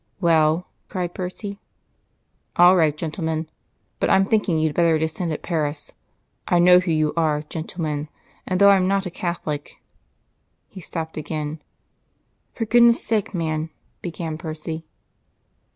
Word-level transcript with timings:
"Well?" 0.19 0.65
cried 0.89 1.13
Percy. 1.13 1.59
"All 2.55 2.75
right, 2.75 2.97
gentlemen. 2.97 3.51
But 3.99 4.09
I'm 4.09 4.25
thinking 4.25 4.57
you'd 4.57 4.73
better 4.73 4.97
descend 4.97 5.31
at 5.31 5.43
Paris. 5.43 5.91
I 6.47 6.57
know 6.57 6.79
who 6.79 6.89
you 6.89 7.13
are, 7.15 7.43
gentlemen 7.43 8.09
and 8.47 8.59
though 8.59 8.71
I'm 8.71 8.87
not 8.87 9.05
a 9.05 9.11
Catholic" 9.11 9.75
He 10.73 10.81
stopped 10.81 11.17
again. 11.17 11.61
"For 12.55 12.65
God's 12.65 12.99
sake, 12.99 13.35
man" 13.35 13.69
began 14.01 14.39
Percy. 14.39 14.87